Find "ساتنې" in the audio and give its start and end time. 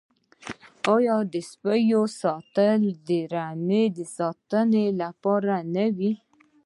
4.17-4.85